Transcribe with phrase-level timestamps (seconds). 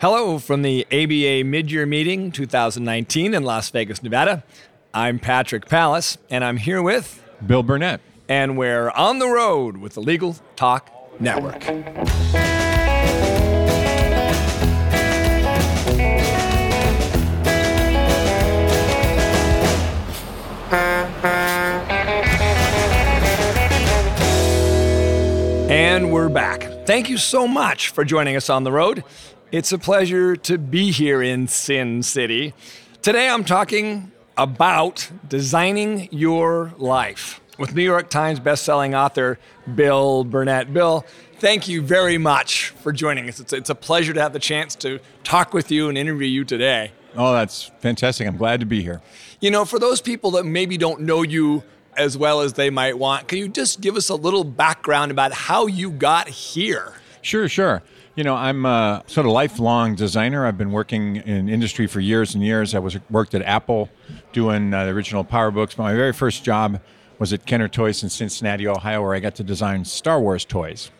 [0.00, 4.42] Hello from the ABA Midyear Meeting 2019 in Las Vegas, Nevada.
[4.94, 8.00] I'm Patrick Palace, and I'm here with Bill Burnett.
[8.26, 10.90] And we're on the road with the Legal Talk
[11.20, 11.68] Network.
[25.70, 26.86] And we're back.
[26.86, 29.04] Thank you so much for joining us on the road.
[29.52, 32.54] It's a pleasure to be here in Sin City.
[33.02, 39.40] Today I'm talking about designing your life with New York Times bestselling author
[39.74, 40.72] Bill Burnett.
[40.72, 41.04] Bill,
[41.40, 43.40] thank you very much for joining us.
[43.40, 46.44] It's, it's a pleasure to have the chance to talk with you and interview you
[46.44, 46.92] today.
[47.16, 48.28] Oh, that's fantastic.
[48.28, 49.02] I'm glad to be here.
[49.40, 51.64] You know, for those people that maybe don't know you
[51.96, 53.26] as well as they might want.
[53.26, 56.94] Can you just give us a little background about how you got here?
[57.20, 57.82] Sure, sure.
[58.16, 60.44] You know, I'm a sort of lifelong designer.
[60.44, 62.74] I've been working in industry for years and years.
[62.74, 63.88] I was worked at Apple
[64.32, 65.76] doing uh, the original PowerBooks.
[65.76, 66.80] But my very first job
[67.20, 70.90] was at Kenner Toys in Cincinnati, Ohio, where I got to design Star Wars toys.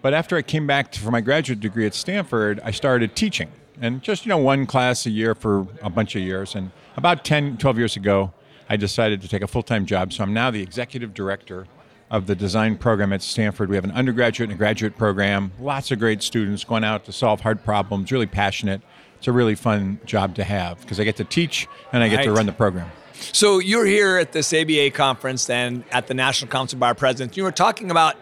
[0.00, 3.52] But after I came back to, for my graduate degree at Stanford, I started teaching.
[3.82, 6.54] And just, you know, one class a year for a bunch of years.
[6.54, 8.32] And about 10, 12 years ago,
[8.70, 10.14] I decided to take a full time job.
[10.14, 11.66] So I'm now the executive director
[12.10, 13.68] of the design program at Stanford.
[13.68, 17.12] We have an undergraduate and a graduate program, lots of great students going out to
[17.12, 18.80] solve hard problems, really passionate.
[19.18, 22.18] It's a really fun job to have because I get to teach and I get
[22.18, 22.24] right.
[22.24, 22.90] to run the program.
[23.14, 27.36] So you're here at this ABA conference and at the National Council of Bar Presidents.
[27.36, 28.16] You were talking about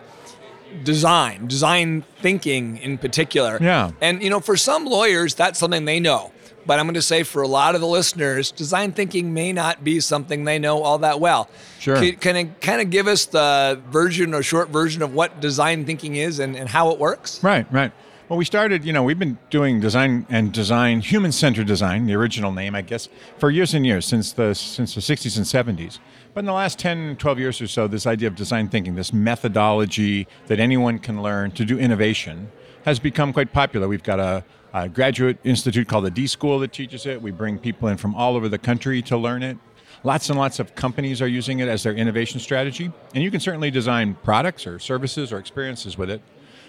[0.84, 3.59] design, design thinking in particular.
[3.61, 3.93] Yeah.
[4.00, 6.33] And you know, for some lawyers, that's something they know.
[6.67, 9.84] But I'm going to say for a lot of the listeners, design thinking may not
[9.84, 11.48] be something they know all that well.
[11.78, 11.97] Sure.
[11.97, 15.84] Can, can it kind of give us the version or short version of what design
[15.84, 17.42] thinking is and, and how it works?
[17.42, 17.92] Right, right.
[18.28, 22.14] Well, we started, you know, we've been doing design and design, human centered design, the
[22.14, 26.00] original name, I guess, for years and years, since the, since the 60s and 70s.
[26.34, 29.12] But in the last 10, 12 years or so, this idea of design thinking, this
[29.12, 32.50] methodology that anyone can learn to do innovation,
[32.87, 33.89] has become quite popular.
[33.89, 37.21] We've got a, a graduate institute called the D School that teaches it.
[37.21, 39.59] We bring people in from all over the country to learn it.
[40.05, 42.93] Lots and lots of companies are using it as their innovation strategy.
[43.13, 46.23] And you can certainly design products or services or experiences with it.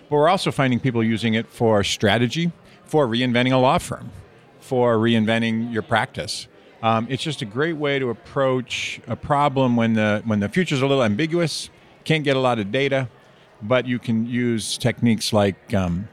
[0.10, 2.52] But we're also finding people using it for strategy,
[2.84, 4.10] for reinventing a law firm,
[4.60, 6.48] for reinventing your practice.
[6.82, 10.82] Um, it's just a great way to approach a problem when the when the future's
[10.82, 11.70] a little ambiguous,
[12.06, 13.10] can't get a lot of data,
[13.62, 16.07] but you can use techniques like um,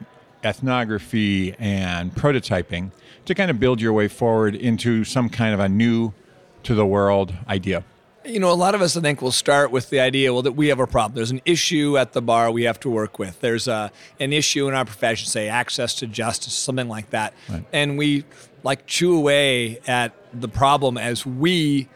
[0.45, 2.91] ethnography and prototyping
[3.25, 6.13] to kind of build your way forward into some kind of a new
[6.63, 7.85] to the world idea.
[8.27, 10.53] You know, a lot of us, I think, will start with the idea, well, that
[10.53, 11.15] we have a problem.
[11.15, 13.39] There's an issue at the bar we have to work with.
[13.41, 17.35] There's a, an issue in our profession, say access to justice, something like that.
[17.51, 17.65] Right.
[17.73, 18.25] And we
[18.63, 21.89] like chew away at the problem as we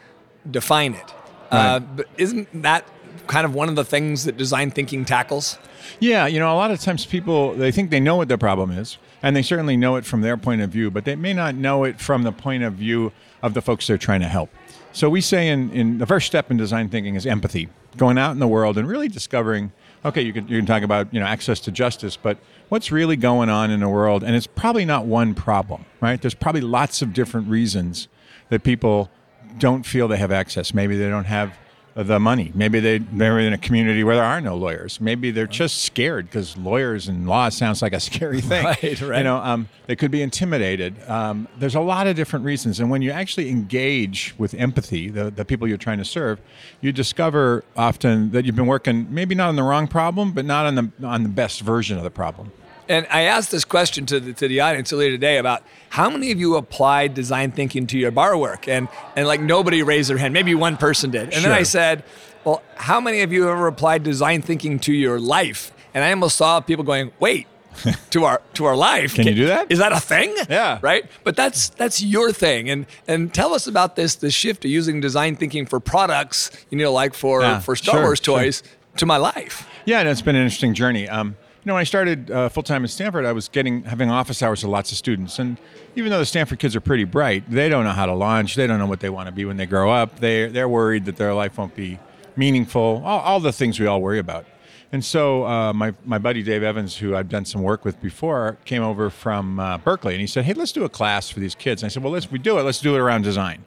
[0.49, 1.13] define it.
[1.51, 1.75] Right.
[1.75, 2.87] Uh, but isn't that
[3.29, 5.57] kind of one of the things that design thinking tackles?
[5.99, 8.71] Yeah, you know, a lot of times people they think they know what the problem
[8.71, 11.55] is, and they certainly know it from their point of view, but they may not
[11.55, 14.49] know it from the point of view of the folks they're trying to help.
[14.91, 18.31] So we say in, in the first step in design thinking is empathy, going out
[18.31, 19.71] in the world and really discovering.
[20.03, 22.37] Okay, you can you can talk about you know access to justice, but
[22.69, 24.23] what's really going on in the world?
[24.23, 26.19] And it's probably not one problem, right?
[26.19, 28.07] There's probably lots of different reasons
[28.49, 29.11] that people
[29.57, 30.73] don't feel they have access.
[30.73, 31.53] Maybe they don't have
[31.95, 32.51] the money.
[32.55, 35.01] Maybe they they're in a community where there are no lawyers.
[35.01, 38.63] Maybe they're just scared because lawyers and law sounds like a scary thing.
[38.63, 39.17] Right, right.
[39.17, 40.95] You know, um, they could be intimidated.
[41.09, 45.31] Um, there's a lot of different reasons, and when you actually engage with empathy, the
[45.31, 46.39] the people you're trying to serve,
[46.81, 50.65] you discover often that you've been working maybe not on the wrong problem, but not
[50.65, 52.51] on the on the best version of the problem.
[52.89, 56.31] And I asked this question to the, to the audience earlier today about how many
[56.31, 58.67] of you applied design thinking to your bar work?
[58.67, 60.33] And, and like nobody raised their hand.
[60.33, 61.25] Maybe one person did.
[61.25, 61.43] And sure.
[61.43, 62.03] then I said,
[62.43, 65.71] well, how many of you ever applied design thinking to your life?
[65.93, 67.45] And I almost saw people going, wait,
[68.09, 69.13] to our to our life.
[69.13, 69.71] Can, Can, you do that?
[69.71, 70.35] Is that a thing?
[70.49, 70.79] Yeah.
[70.81, 71.05] Right?
[71.23, 72.69] But that's that's your thing.
[72.69, 76.77] And and tell us about this the shift to using design thinking for products, you
[76.77, 78.97] know, like for yeah, for Star sure, Wars toys sure.
[78.97, 79.69] to my life.
[79.85, 81.07] Yeah, and it's been an interesting journey.
[81.07, 84.41] Um, know, when I started uh, full time at Stanford, I was getting having office
[84.41, 85.57] hours with lots of students, and
[85.95, 88.55] even though the Stanford kids are pretty bright, they don't know how to launch.
[88.55, 90.19] They don't know what they want to be when they grow up.
[90.19, 91.99] They they're worried that their life won't be
[92.35, 93.01] meaningful.
[93.05, 94.45] All, all the things we all worry about.
[94.91, 98.57] And so uh, my my buddy Dave Evans, who I've done some work with before,
[98.65, 101.55] came over from uh, Berkeley, and he said, "Hey, let's do a class for these
[101.55, 102.63] kids." And I said, "Well, let's we do it.
[102.63, 103.65] Let's do it around design."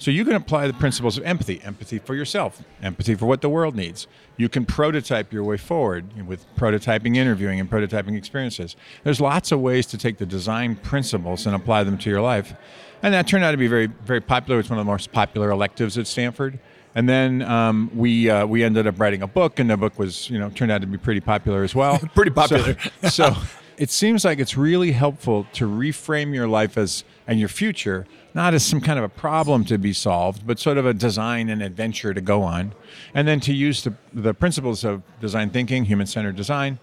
[0.00, 3.50] So you can apply the principles of empathy, empathy for yourself, empathy for what the
[3.50, 4.06] world needs.
[4.38, 8.76] You can prototype your way forward with prototyping interviewing and prototyping experiences.
[9.04, 12.54] There's lots of ways to take the design principles and apply them to your life.
[13.02, 14.58] And that turned out to be very, very popular.
[14.58, 16.58] It's one of the most popular electives at Stanford.
[16.94, 20.28] And then um, we uh, we ended up writing a book, and the book was
[20.30, 21.98] you know turned out to be pretty popular as well.
[22.14, 22.76] pretty popular.
[23.02, 23.36] So, so
[23.76, 28.54] it seems like it's really helpful to reframe your life as and your future not
[28.54, 31.62] as some kind of a problem to be solved, but sort of a design and
[31.62, 32.72] adventure to go on,
[33.14, 36.78] and then to use the, the principles of design thinking, human centered design,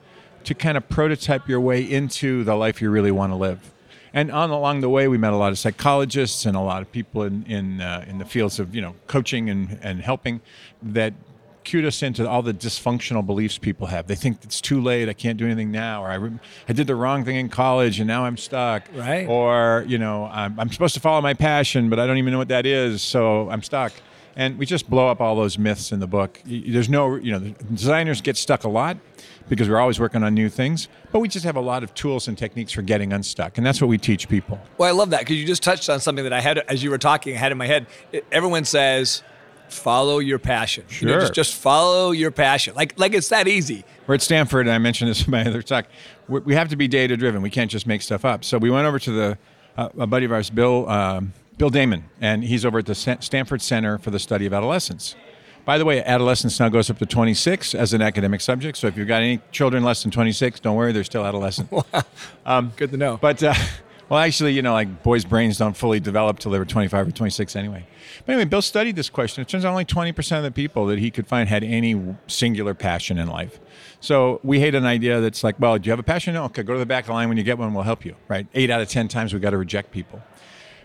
[0.45, 3.73] to kind of prototype your way into the life you really want to live.
[4.13, 6.91] And on along the way, we met a lot of psychologists and a lot of
[6.91, 10.39] people in in, uh, in the fields of you know coaching and, and helping
[10.81, 11.13] that
[11.67, 14.07] cued us into all the dysfunctional beliefs people have.
[14.07, 15.09] They think it's too late.
[15.09, 17.99] I can't do anything now, or I, re- I did the wrong thing in college
[17.99, 18.83] and now I'm stuck.
[18.95, 19.27] Right.
[19.27, 22.39] Or you know I'm, I'm supposed to follow my passion, but I don't even know
[22.39, 23.91] what that is, so I'm stuck.
[24.37, 26.41] And we just blow up all those myths in the book.
[26.45, 27.39] There's no, you know,
[27.73, 28.97] designers get stuck a lot
[29.49, 32.27] because we're always working on new things, but we just have a lot of tools
[32.29, 34.59] and techniques for getting unstuck, and that's what we teach people.
[34.77, 36.91] Well, I love that because you just touched on something that I had as you
[36.91, 37.35] were talking.
[37.35, 37.87] I had in my head.
[38.31, 39.23] Everyone says
[39.69, 40.85] follow your passion.
[40.87, 41.09] Sure.
[41.09, 42.75] You know, just, just follow your passion.
[42.75, 43.83] Like like it's that easy.
[44.05, 45.85] We're at Stanford, and I mentioned this in my other talk.
[46.27, 47.41] We have to be data driven.
[47.41, 48.43] We can't just make stuff up.
[48.43, 49.37] So we went over to the
[49.77, 53.61] uh, a buddy of ours, Bill um, Bill Damon, and he's over at the Stanford
[53.61, 55.15] Center for the Study of Adolescence.
[55.65, 58.77] By the way, adolescence now goes up to 26 as an academic subject.
[58.77, 61.69] So if you've got any children less than 26, don't worry, they're still adolescent.
[62.45, 63.17] um, Good to know.
[63.17, 63.53] But uh,
[64.09, 67.11] well, actually, you know, like boys' brains don't fully develop till they were 25 or
[67.11, 67.85] 26 anyway.
[68.25, 69.41] But anyway, Bill studied this question.
[69.41, 72.73] It turns out only 20% of the people that he could find had any singular
[72.73, 73.59] passion in life.
[73.99, 76.33] So we hate an idea that's like, well, do you have a passion?
[76.33, 77.27] No, okay, go to the back of the line.
[77.27, 78.47] When you get one, we'll help you, right?
[78.53, 80.21] Eight out of 10 times we've got to reject people.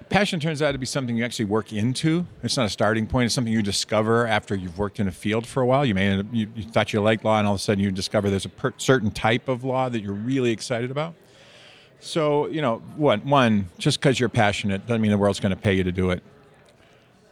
[0.09, 2.27] Passion turns out to be something you actually work into.
[2.43, 3.27] It's not a starting point.
[3.27, 5.87] It's something you discover after you've worked in a field for a while.
[5.87, 8.29] You may you, you thought you liked law, and all of a sudden you discover
[8.29, 11.15] there's a per- certain type of law that you're really excited about.
[12.05, 15.61] So, you know, what one, just because you're passionate doesn't mean the world's going to
[15.61, 16.21] pay you to do it.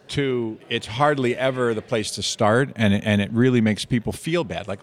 [0.06, 4.44] Two, it's hardly ever the place to start, and and it really makes people feel
[4.44, 4.68] bad.
[4.68, 4.80] Like,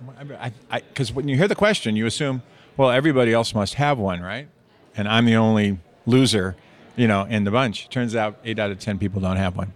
[0.89, 2.43] because when you hear the question, you assume,
[2.75, 4.49] well, everybody else must have one, right?
[4.95, 6.57] And I'm the only loser,
[6.97, 7.89] you know, in the bunch.
[7.89, 9.73] Turns out, eight out of ten people don't have one.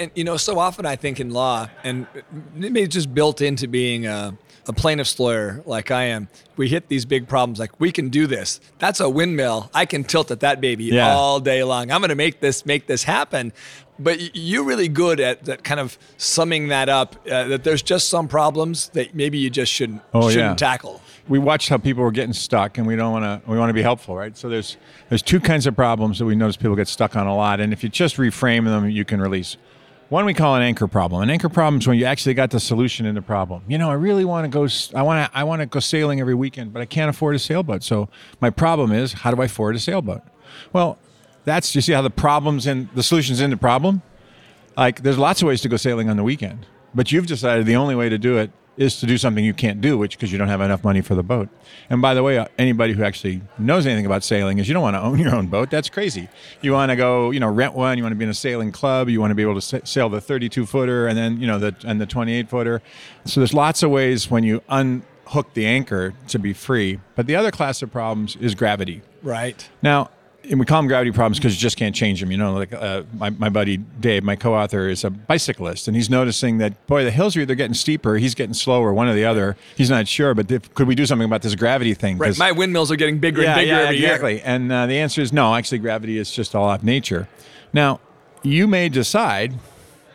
[0.00, 2.06] And you know, so often I think in law, and
[2.54, 4.36] maybe it's just built into being a
[4.66, 8.26] a plaintiff's lawyer like I am, we hit these big problems like we can do
[8.26, 8.60] this.
[8.78, 9.70] That's a windmill.
[9.74, 11.12] I can tilt at that baby yeah.
[11.12, 11.90] all day long.
[11.90, 13.52] I'm going to make this make this happen.
[13.98, 17.16] But you're really good at, that kind of summing that up.
[17.26, 20.68] Uh, that there's just some problems that maybe you just shouldn't oh, shouldn't yeah.
[20.68, 21.02] tackle.
[21.28, 23.50] We watched how people were getting stuck, and we don't want to.
[23.50, 24.34] We want to be helpful, right?
[24.36, 24.78] So there's
[25.10, 27.74] there's two kinds of problems that we notice people get stuck on a lot, and
[27.74, 29.58] if you just reframe them, you can release.
[30.10, 31.22] One we call an anchor problem.
[31.22, 33.62] An anchor problem is when you actually got the solution in the problem.
[33.68, 34.66] You know, I really want to go.
[34.98, 35.38] I want to.
[35.38, 37.84] I want to go sailing every weekend, but I can't afford a sailboat.
[37.84, 38.08] So
[38.40, 40.22] my problem is, how do I afford a sailboat?
[40.72, 40.98] Well,
[41.44, 44.02] that's you see how the problems and the solutions in the problem.
[44.76, 47.76] Like, there's lots of ways to go sailing on the weekend, but you've decided the
[47.76, 50.38] only way to do it is to do something you can't do, which because you
[50.38, 51.50] don't have enough money for the boat.
[51.90, 54.82] And by the way, uh, anybody who actually knows anything about sailing is you don't
[54.82, 55.70] want to own your own boat.
[55.70, 56.30] That's crazy.
[56.62, 57.98] You want to go, you know, rent one.
[57.98, 59.10] You want to be in a sailing club.
[59.10, 61.76] You want to be able to sail the 32 footer and then you know the
[61.84, 62.80] and the 28 footer.
[63.26, 67.00] So there's lots of ways when you unhook the anchor to be free.
[67.16, 69.02] But the other class of problems is gravity.
[69.22, 69.68] Right.
[69.82, 70.10] Now
[70.48, 72.30] and we call them gravity problems because you just can't change them.
[72.30, 76.10] You know, like uh, my, my buddy Dave, my co-author, is a bicyclist, and he's
[76.10, 79.24] noticing that boy, the hills are either getting steeper, he's getting slower, one or the
[79.24, 79.56] other.
[79.76, 82.18] He's not sure, but if, could we do something about this gravity thing?
[82.18, 84.34] Right, my windmills are getting bigger yeah, and bigger yeah, every exactly.
[84.34, 84.42] year.
[84.44, 85.54] And uh, the answer is no.
[85.54, 87.28] Actually, gravity is just all off nature.
[87.72, 88.00] Now,
[88.42, 89.54] you may decide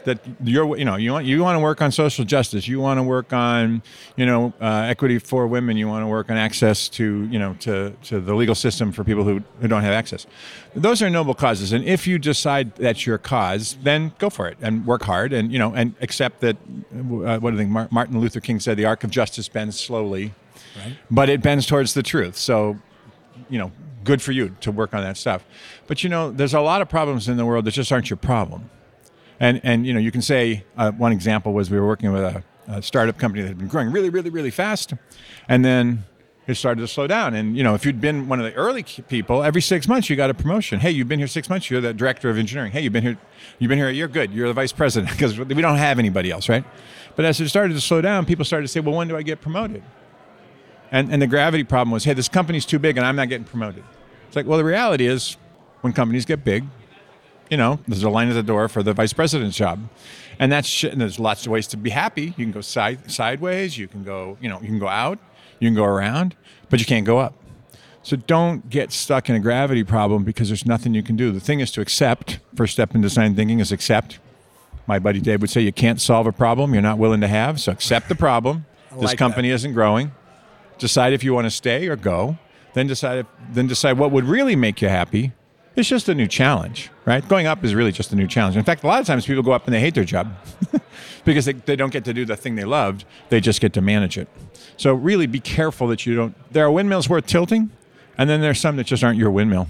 [0.05, 2.67] that you're you know you want you want to work on social justice.
[2.67, 3.83] You want to work on
[4.15, 5.77] you know uh, equity for women.
[5.77, 9.03] You want to work on access to you know to, to the legal system for
[9.03, 10.25] people who, who don't have access.
[10.73, 11.73] Those are noble causes.
[11.73, 15.51] And if you decide that's your cause then go for it and work hard and
[15.51, 18.85] you know and accept that uh, what do you think Martin Luther King said the
[18.85, 20.33] arc of justice bends slowly
[20.77, 20.95] right.
[21.09, 22.37] but it bends towards the truth.
[22.37, 22.77] So
[23.49, 23.71] you know
[24.03, 25.43] good for you to work on that stuff.
[25.87, 28.17] But you know there's a lot of problems in the world that just aren't your
[28.17, 28.69] problem
[29.39, 32.23] and and you know you can say uh, one example was we were working with
[32.23, 34.93] a, a, startup company that had been growing really really really fast,
[35.47, 36.03] and then
[36.47, 37.33] it started to slow down.
[37.33, 40.15] And you know if you'd been one of the early people, every six months you
[40.15, 40.79] got a promotion.
[40.79, 41.69] Hey, you've been here six months.
[41.69, 42.71] You're the director of engineering.
[42.71, 43.17] Hey, you've been here.
[43.59, 44.07] You've been here a year.
[44.07, 44.31] Good.
[44.31, 46.63] You're the vice president because we don't have anybody else, right?
[47.15, 49.23] But as it started to slow down, people started to say, well, when do I
[49.23, 49.83] get promoted?
[50.91, 53.45] And and the gravity problem was, hey, this company's too big and I'm not getting
[53.45, 53.83] promoted.
[54.27, 55.37] It's like, well, the reality is,
[55.81, 56.65] when companies get big,
[57.49, 59.87] you know, there's a line at the door for the vice president's job.
[60.39, 62.33] And that's sh- and there's lots of ways to be happy.
[62.37, 65.19] You can go side sideways, you can go, you know, you can go out,
[65.59, 66.35] you can go around,
[66.69, 67.33] but you can't go up.
[68.03, 71.31] So don't get stuck in a gravity problem because there's nothing you can do.
[71.31, 72.39] The thing is to accept.
[72.55, 74.19] First step in design thinking is accept.
[74.85, 77.59] My buddy Dave would say you can't solve a problem you're not willing to have.
[77.59, 78.65] So accept the problem.
[78.91, 80.11] this like company isn't growing.
[80.77, 82.37] Decide if you want to stay or go.
[82.73, 85.31] Then decide if, then decide what would really make you happy.
[85.75, 87.27] It's just a new challenge, right?
[87.27, 88.55] Going up is really just a new challenge.
[88.55, 90.33] In fact, a lot of times people go up and they hate their job
[91.25, 93.03] because they, they don't get to do the thing they loved.
[93.29, 94.29] They just get to manage it.
[94.77, 96.35] So really be careful that you don't.
[96.51, 97.71] There are windmills worth tilting,
[98.17, 99.67] and then there's some that just aren't your windmill.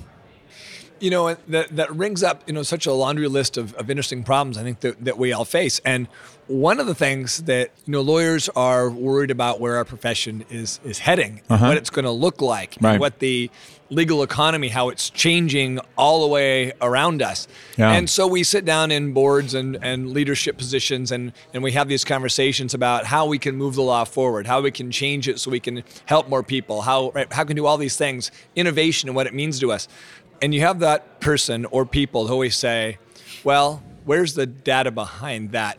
[1.05, 4.23] You know, that, that rings up, you know, such a laundry list of, of interesting
[4.23, 5.79] problems I think that, that we all face.
[5.85, 6.07] And
[6.47, 10.79] one of the things that, you know, lawyers are worried about where our profession is
[10.83, 11.67] is heading, and uh-huh.
[11.67, 12.93] what it's going to look like, Right.
[12.93, 13.49] and what the
[13.89, 17.47] legal economy, how it's changing all the way around us.
[17.77, 17.91] Yeah.
[17.91, 21.87] And so we sit down in boards and, and leadership positions and, and we have
[21.87, 25.39] these conversations about how we can move the law forward, how we can change it
[25.39, 28.31] so we can help more people, how, right, how we can do all these things,
[28.55, 29.87] innovation and what it means to us.
[30.41, 32.97] And you have that person or people who always say,
[33.43, 35.77] well, where's the data behind that?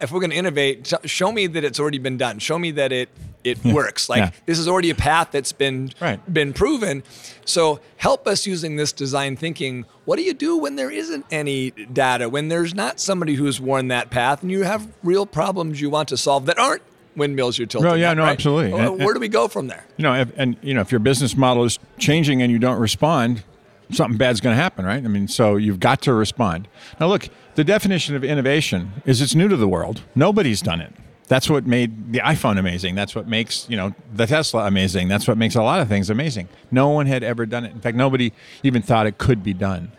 [0.00, 2.38] If we're going to innovate, show me that it's already been done.
[2.38, 3.08] Show me that it
[3.44, 4.08] it works.
[4.08, 4.30] Like Yeah.
[4.46, 6.20] this is already a path that's been Right.
[6.32, 7.04] been proven.
[7.44, 9.86] So help us using this design thinking.
[10.04, 12.28] What do you do when there isn't any data?
[12.28, 16.08] When there's not somebody who's worn that path, and you have real problems you want
[16.08, 16.82] to solve that aren't
[17.16, 17.88] windmills you're tilting?
[17.88, 18.32] No, yeah, no, right?
[18.32, 18.72] absolutely.
[18.72, 19.84] Well, And- Where do we go from there?
[19.96, 22.78] You know, if, and you know, if your business model is changing and you don't
[22.80, 23.44] respond,
[23.90, 25.04] something bad's going to happen, right?
[25.04, 26.68] I mean, so you've got to respond.
[27.00, 30.02] Now, look, the definition of innovation is it's new to the world.
[30.14, 30.92] Nobody's done it.
[31.28, 32.94] That's what made the iPhone amazing.
[32.94, 35.08] That's what makes you know the Tesla amazing.
[35.08, 36.48] That's what makes a lot of things amazing.
[36.70, 37.72] No one had ever done it.
[37.72, 39.92] In fact, nobody even thought it could be done.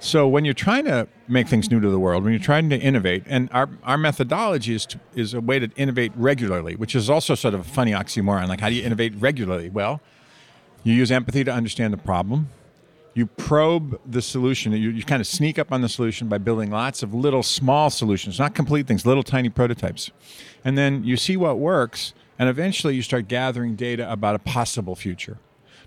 [0.00, 2.78] So when you're trying to make things new to the world, when you're trying to
[2.78, 7.08] innovate, and our, our methodology is, to, is a way to innovate regularly, which is
[7.08, 8.48] also sort of a funny oxymoron.
[8.48, 9.70] Like, how do you innovate regularly?
[9.70, 10.02] Well,
[10.82, 12.50] you use empathy to understand the problem.
[13.14, 14.72] You probe the solution.
[14.72, 17.88] You, you kind of sneak up on the solution by building lots of little small
[17.90, 20.10] solutions, not complete things, little tiny prototypes.
[20.64, 24.96] And then you see what works, and eventually you start gathering data about a possible
[24.96, 25.38] future.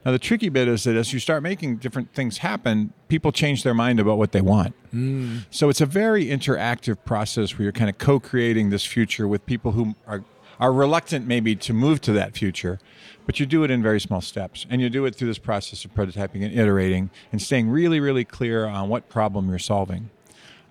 [0.05, 3.63] Now, the tricky bit is that as you start making different things happen, people change
[3.63, 4.73] their mind about what they want.
[4.93, 5.45] Mm.
[5.49, 9.73] So it's a very interactive process where you're kind of co-creating this future with people
[9.73, 10.23] who are
[10.59, 12.79] are reluctant maybe to move to that future,
[13.25, 15.85] but you do it in very small steps, and you do it through this process
[15.85, 20.09] of prototyping and iterating and staying really, really clear on what problem you're solving.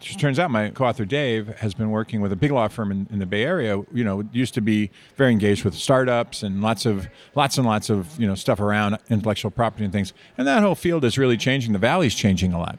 [0.00, 3.08] It turns out my co-author Dave has been working with a big law firm in,
[3.10, 3.82] in the Bay Area.
[3.92, 7.88] You know, used to be very engaged with startups and lots of lots and lots
[7.88, 10.12] of you know stuff around intellectual property and things.
[10.36, 11.72] And that whole field is really changing.
[11.72, 12.78] The valley's changing a lot,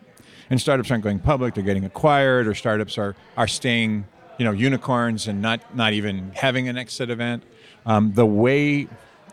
[0.51, 4.05] and startups aren't going public; they're getting acquired, or startups are are staying
[4.37, 7.43] you know unicorns and not not even having an exit event.
[7.85, 8.87] Um, the way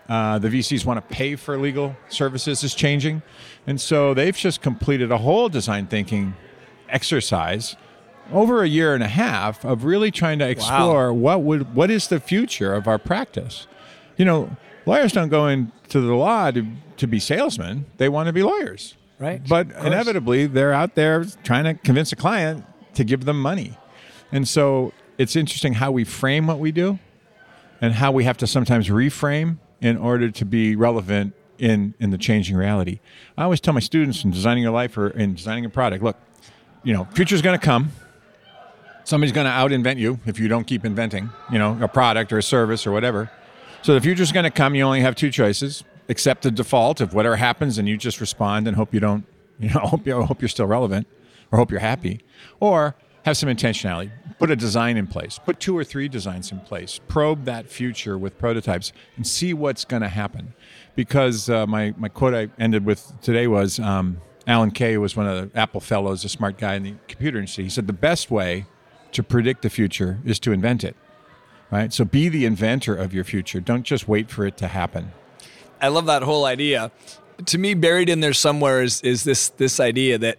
[0.09, 3.23] uh, the VCs want to pay for legal services is changing,
[3.67, 6.35] and so they've just completed a whole design thinking
[6.89, 7.77] exercise
[8.33, 12.09] over a year and a half of really trying to explore what would what is
[12.09, 13.67] the future of our practice.
[14.17, 14.57] You know,
[14.87, 18.95] lawyers don't go into the law to, to be salesmen; they want to be lawyers.
[19.19, 19.47] Right.
[19.47, 23.77] But inevitably, they're out there trying to convince a client to give them money,
[24.33, 26.99] and so it's interesting how we frame what we do,
[27.81, 32.19] and how we have to sometimes reframe in order to be relevant in in the
[32.19, 33.01] changing reality.
[33.37, 36.17] I always tell my students in designing your life or in designing a product, look,
[36.83, 37.93] you know, future's going to come.
[39.05, 42.33] Somebody's going to out invent you if you don't keep inventing, you know, a product
[42.33, 43.31] or a service or whatever.
[43.83, 44.75] So the future's going to come.
[44.75, 48.67] You only have two choices: accept the default of whatever happens, and you just respond
[48.67, 49.27] and hope you don't,
[49.59, 51.07] you know, hope you hope you're still relevant,
[51.53, 52.21] or hope you're happy,
[52.61, 54.11] or have some intentionality.
[54.39, 55.39] Put a design in place.
[55.39, 57.01] Put two or three designs in place.
[57.09, 60.55] Probe that future with prototypes and see what's going to happen.
[60.95, 63.79] Because uh, my my quote I ended with today was.
[63.79, 67.39] Um, Alan Kay was one of the Apple fellows, a smart guy in the computer
[67.39, 67.65] industry.
[67.65, 68.67] He said the best way
[69.13, 70.97] to predict the future is to invent it.
[71.71, 71.93] Right?
[71.93, 73.59] So be the inventor of your future.
[73.61, 75.13] Don't just wait for it to happen.
[75.81, 76.93] I love that whole idea.
[77.47, 80.39] To me, buried in there somewhere is, is this this idea that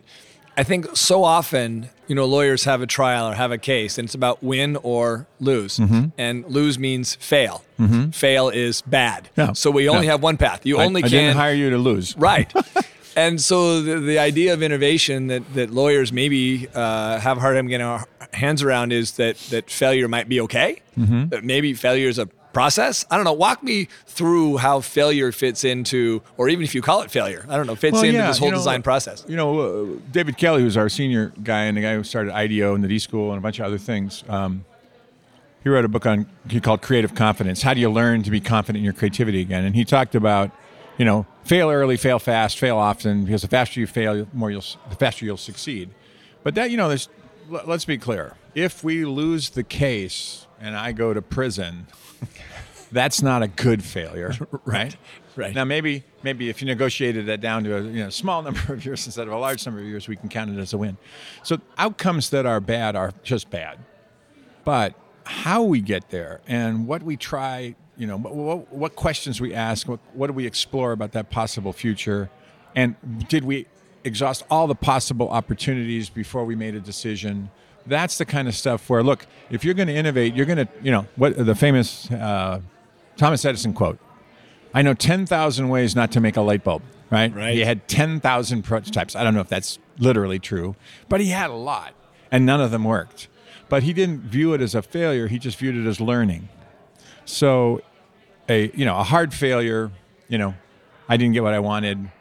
[0.56, 4.06] I think so often, you know, lawyers have a trial or have a case, and
[4.08, 5.78] it's about win or lose.
[5.78, 6.10] Mm-hmm.
[6.18, 7.64] And lose means fail.
[8.12, 9.30] Fail is bad.
[9.54, 10.66] So we only have one path.
[10.66, 12.16] You I- only I, can didn't hire you to lose.
[12.18, 12.54] Right.
[13.16, 17.58] and so the, the idea of innovation that, that lawyers maybe uh, have a hard
[17.58, 20.82] time getting our hands around is that, that failure might be okay.
[20.98, 21.30] Mm-hmm.
[21.30, 23.06] That maybe failure is a process.
[23.12, 23.34] I don't know.
[23.34, 27.58] Walk me through how failure fits into, or even if you call it failure, I
[27.58, 29.26] don't know, fits Well, into yeah, this whole you know, design process.
[29.28, 32.74] You know, uh, David Kelley, who's our senior guy and the guy who started IDEO
[32.74, 34.64] and the D School and a bunch of other things, um,
[35.64, 37.62] he wrote a book on he called Creative Confidence.
[37.62, 39.66] How do you learn to be confident in your creativity again?
[39.66, 40.50] And he talked about,
[40.98, 44.50] you know, fail early, fail fast, fail often, because the faster you fail, the more
[44.50, 45.90] you'll the faster you'll succeed.
[46.44, 47.10] But that you know, there's
[47.52, 48.38] l- let's be clear.
[48.54, 51.88] If we lose the case and I go to prison,
[52.92, 54.34] that's not a good failure,
[54.66, 54.96] right?
[55.36, 55.54] right.
[55.54, 58.86] Now maybe maybe if you negotiated that down to a you know, small number of
[58.86, 60.98] years instead of a large number of years, we can count it as a win.
[61.44, 63.80] So outcomes that are bad are just bad.
[64.64, 64.96] But
[65.26, 69.54] how we get there and what we try, you know, what, what, what questions we
[69.54, 72.30] ask, what, what do we explore about that possible future,
[72.76, 72.96] and
[73.28, 73.68] did we
[74.06, 77.50] exhaust all the possible opportunities before we made a decision?
[77.86, 80.68] That's the kind of stuff where, look, if you're going to innovate, you're going to,
[80.82, 82.62] you know, what the famous uh,
[83.18, 84.00] Thomas Edison quote
[84.74, 87.34] I know 10,000 ways not to make a light bulb, right?
[87.34, 87.54] Right.
[87.54, 89.16] He had 10,000 prototypes.
[89.16, 90.76] I don't know if that's literally true,
[91.08, 91.94] but he had a lot,
[92.30, 93.30] and none of them worked.
[93.70, 96.50] But he didn't view it as a failure, he just viewed it as learning.
[97.24, 97.82] So,
[98.50, 99.92] a, you know, a hard failure,
[100.28, 100.54] you know,
[101.08, 102.12] I didn't get what I wanted,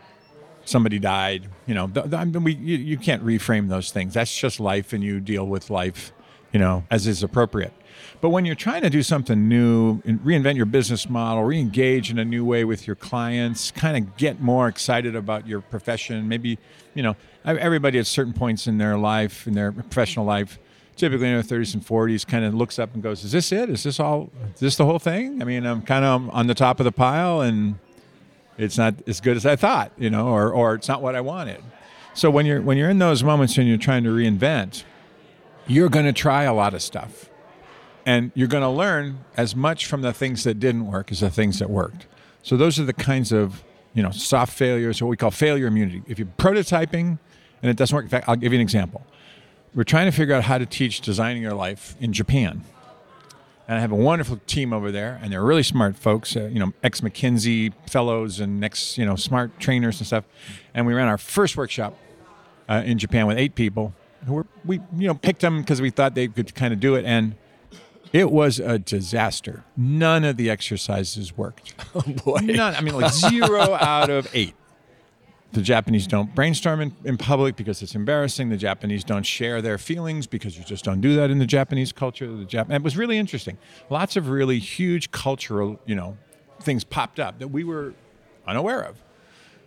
[0.64, 4.14] somebody died, you know, th- th- we, you, you can't reframe those things.
[4.14, 6.12] That's just life, and you deal with life,
[6.52, 7.72] you know, as is appropriate.
[8.20, 12.18] But when you're trying to do something new, and reinvent your business model, re-engage in
[12.18, 16.26] a new way with your clients, kind of get more excited about your profession.
[16.28, 16.58] Maybe,
[16.94, 20.58] you know, everybody at certain points in their life, in their professional life,
[20.96, 23.68] typically in their 30s and 40s, kind of looks up and goes, "Is this it?
[23.68, 24.30] Is this all?
[24.54, 25.42] Is this the whole thing?
[25.42, 27.78] I mean, I'm kind of on the top of the pile, and
[28.58, 31.20] it's not as good as I thought, you know, or or it's not what I
[31.20, 31.62] wanted."
[32.14, 34.84] So when you're when you're in those moments and you're trying to reinvent,
[35.66, 37.28] you're going to try a lot of stuff
[38.06, 41.30] and you're going to learn as much from the things that didn't work as the
[41.30, 42.06] things that worked.
[42.42, 46.02] So those are the kinds of you know soft failures, what we call failure immunity.
[46.06, 47.18] If you're prototyping
[47.62, 49.06] and it doesn't work, in fact, I'll give you an example.
[49.74, 52.62] We're trying to figure out how to teach designing your life in Japan,
[53.66, 56.36] and I have a wonderful team over there, and they're really smart folks.
[56.36, 60.24] Uh, you know, ex McKinsey fellows and ex you know smart trainers and stuff.
[60.74, 61.96] And we ran our first workshop
[62.68, 63.94] uh, in Japan with eight people
[64.26, 66.94] who were we you know picked them because we thought they could kind of do
[66.94, 67.36] it and
[68.12, 69.64] it was a disaster.
[69.76, 71.74] None of the exercises worked.
[71.96, 72.38] Oh boy.
[72.42, 72.74] None.
[72.74, 74.54] I mean, like zero out of eight.
[75.54, 78.48] The Japanese don't brainstorm in, in public because it's embarrassing.
[78.48, 81.92] The Japanese don't share their feelings because you just don't do that in the Japanese
[81.92, 82.26] culture.
[82.26, 83.56] The Jap- it was really interesting.
[83.88, 86.16] Lots of really huge cultural, you know,
[86.60, 87.94] things popped up that we were
[88.48, 88.96] unaware of.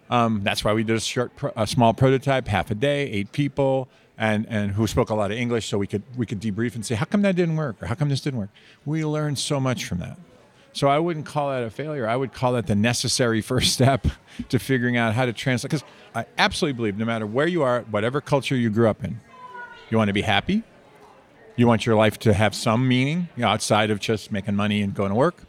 [0.09, 3.31] Um, that's why we did a short, pro- a small prototype, half a day, eight
[3.31, 6.75] people, and and who spoke a lot of English, so we could we could debrief
[6.75, 8.49] and say, how come that didn't work, or how come this didn't work.
[8.85, 10.17] We learned so much from that.
[10.77, 12.07] So I wouldn't call that a failure.
[12.07, 14.05] I would call that the necessary first step
[14.49, 15.71] to figuring out how to translate.
[15.71, 19.19] Because I absolutely believe, no matter where you are, whatever culture you grew up in,
[19.89, 20.61] you want to be happy.
[21.55, 24.83] You want your life to have some meaning you know, outside of just making money
[24.83, 25.45] and going to work.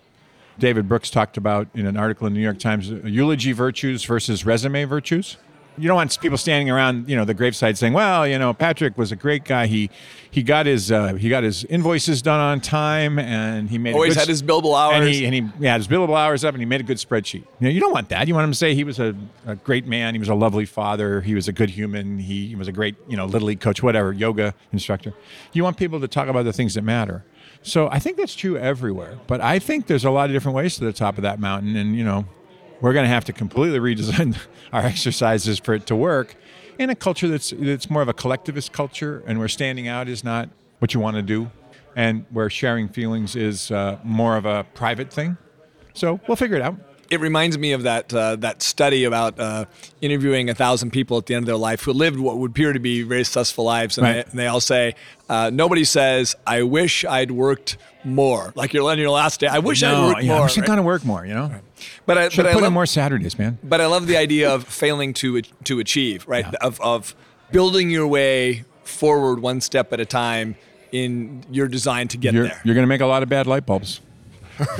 [0.58, 4.46] David Brooks talked about in an article in the New York Times eulogy virtues versus
[4.46, 5.36] resume virtues.
[5.78, 8.98] You don't want people standing around, you know, the graveside saying, "Well, you know, Patrick
[8.98, 9.66] was a great guy.
[9.66, 9.90] He
[10.30, 13.94] he got his uh, he got his invoices done on time, and he made a
[13.94, 14.96] Always had his billable hours.
[14.96, 17.44] and he, and he yeah, his billable hours up, and he made a good spreadsheet.
[17.60, 18.28] You know, you don't want that.
[18.28, 19.14] You want him to say he was a,
[19.46, 22.56] a great man, he was a lovely father, he was a good human, he, he
[22.56, 25.14] was a great you know little league coach, whatever, yoga instructor.
[25.52, 27.24] You want people to talk about the things that matter.
[27.62, 29.18] So I think that's true everywhere.
[29.26, 31.76] But I think there's a lot of different ways to the top of that mountain,
[31.76, 32.26] and you know,
[32.80, 34.36] we're going to have to completely redesign
[34.72, 36.36] our exercises for it to work
[36.78, 40.22] in a culture that's that's more of a collectivist culture, and where standing out is
[40.22, 41.50] not what you want to do,
[41.96, 45.36] and where sharing feelings is uh, more of a private thing.
[45.94, 46.76] So we'll figure it out.
[47.10, 49.64] it reminds me of that uh, that study about uh,
[50.00, 52.72] interviewing a thousand people at the end of their life who lived what would appear
[52.72, 54.24] to be very successful lives, and, Right.
[54.24, 54.94] they, and they all say,
[55.28, 59.58] uh, nobody says, "I wish I'd worked more." Like you're on your last day, I
[59.58, 60.40] wish I'd worked yeah, more.
[60.42, 60.66] I wish I'd right?
[60.68, 61.26] gone to work more.
[61.26, 61.50] You know,
[62.06, 63.58] But I, should but I put in love, more Saturdays, man.
[63.62, 66.44] but I love the idea of failing to to achieve, right?
[66.46, 66.58] Yeah.
[66.66, 67.14] Of of
[67.52, 70.56] building your way forward one step at a time
[70.92, 72.60] in your design to get You're, there.
[72.64, 74.00] you're going to make a lot of bad light bulbs.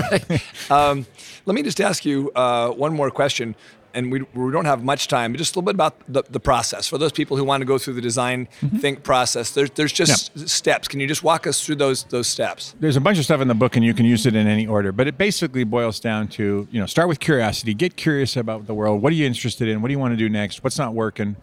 [0.71, 1.07] Um,
[1.47, 3.55] let me just ask you uh, one more question,
[3.95, 6.41] and we, we don't have much time, but just a little bit about the, the
[6.41, 6.89] process.
[6.89, 8.79] For those people who want to go through the design mm-hmm.
[8.79, 10.89] think process, there's, there's just s- steps.
[10.89, 12.75] Can you just walk us through those, those steps?
[12.81, 14.67] there's a bunch of stuff in the book and you can use it in any
[14.67, 17.75] order but it basically boils down to you know start with curiosity.
[17.75, 19.03] Get curious about the world.
[19.03, 19.83] What are you interested in?
[19.83, 20.63] What do you want to do next?
[20.63, 21.37] What's not working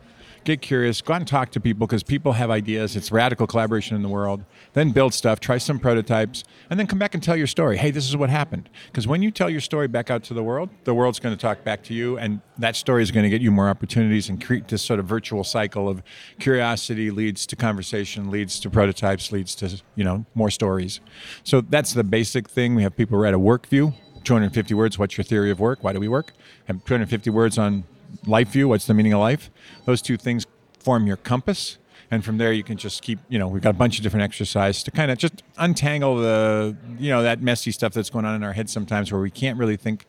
[0.45, 2.95] get curious, go out and talk to people because people have ideas.
[2.95, 4.45] It's radical collaboration in the world.
[4.73, 7.77] Then build stuff, try some prototypes, and then come back and tell your story.
[7.77, 8.69] Hey, this is what happened.
[8.87, 11.41] Because when you tell your story back out to the world, the world's going to
[11.41, 14.43] talk back to you, and that story is going to get you more opportunities and
[14.43, 16.03] create this sort of virtual cycle of
[16.39, 21.01] curiosity leads to conversation, leads to prototypes, leads to you know more stories.
[21.43, 22.75] So that's the basic thing.
[22.75, 24.99] We have people write a work view, 250 words.
[24.99, 25.83] What's your theory of work?
[25.83, 26.33] Why do we work?
[26.67, 27.85] And 250 words on
[28.25, 28.67] life view.
[28.67, 29.49] What's the meaning of life?
[29.85, 30.45] Those two things
[30.79, 31.77] form your compass
[32.11, 34.23] and from there you can just keep you know we've got a bunch of different
[34.23, 38.35] exercises to kind of just untangle the you know that messy stuff that's going on
[38.35, 40.05] in our heads sometimes where we can't really think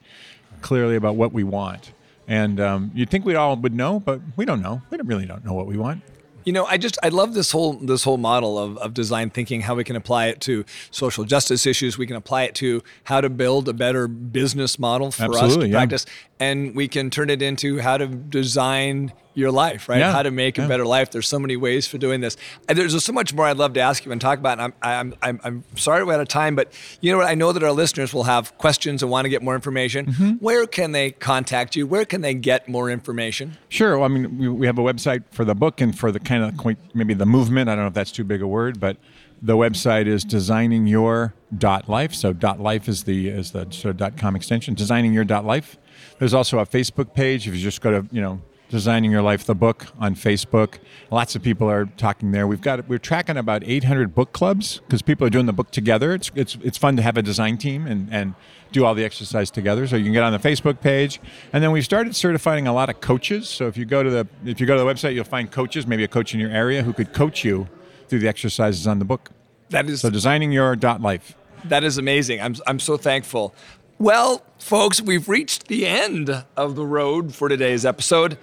[0.61, 1.93] clearly about what we want
[2.29, 5.27] and um, you'd think we all would know but we don't know we don't really
[5.27, 6.03] don't know what we want
[6.47, 9.63] you know, I just I love this whole this whole model of, of design thinking,
[9.63, 11.99] how we can apply it to social justice issues.
[11.99, 15.57] We can apply it to how to build a better business model for Absolutely, us
[15.57, 15.77] to yeah.
[15.77, 16.07] practice.
[16.39, 19.99] And we can turn it into how to design your life, right?
[19.99, 21.11] Yeah, How to make a better life.
[21.11, 22.37] There's so many ways for doing this.
[22.69, 24.59] And there's so much more I'd love to ask you and talk about.
[24.59, 26.73] And I'm, I'm, I'm, I'm sorry we're out of time, but
[27.03, 27.27] you know what?
[27.27, 30.07] I know that our listeners will have questions and want to get more information.
[30.07, 30.31] Mm-hmm.
[30.37, 31.87] Where can they contact you?
[31.87, 33.59] Where can they get more information?
[33.69, 33.99] Sure.
[33.99, 36.43] Well, I mean, we, we have a website for the book and for the kind
[36.43, 37.69] of maybe the movement.
[37.69, 38.97] I don't know if that's too big a word, but
[39.43, 42.15] the website is designingyour.life.
[42.15, 44.75] So dot .life is the is the sort of dot .com extension.
[44.75, 45.77] Designingyour.life.
[46.19, 47.47] There's also a Facebook page.
[47.47, 50.79] If you just go to you know Designing Your Life the book on Facebook,
[51.11, 52.47] lots of people are talking there.
[52.49, 56.13] We've got we're tracking about 800 book clubs because people are doing the book together.
[56.13, 58.35] It's it's it's fun to have a design team and and
[58.73, 59.87] do all the exercise together.
[59.87, 61.21] So you can get on the Facebook page,
[61.53, 63.49] and then we've started certifying a lot of coaches.
[63.49, 65.87] So if you go to the if you go to the website, you'll find coaches,
[65.87, 67.69] maybe a coach in your area who could coach you
[68.09, 69.31] through the exercises on the book.
[69.71, 71.37] That is So designing your dot life.
[71.65, 72.41] That is amazing.
[72.41, 73.55] I'm, I'm so thankful.
[73.99, 78.37] Well, folks, we've reached the end of the road for today's episode.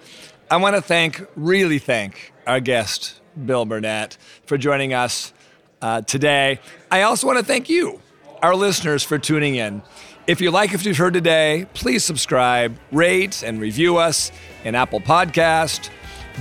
[0.50, 5.32] I want to thank, really thank our guest, Bill Burnett, for joining us
[5.80, 6.58] uh, today.
[6.90, 8.02] I also want to thank you,
[8.42, 9.82] our listeners, for tuning in.
[10.26, 14.32] If you like what you've heard today, please subscribe, rate, and review us
[14.64, 15.88] in Apple Podcast,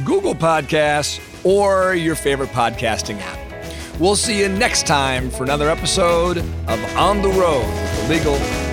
[0.06, 3.99] Google Podcasts, or your favorite podcasting app.
[3.99, 8.72] We'll see you next time for another episode of On the Road with the Legal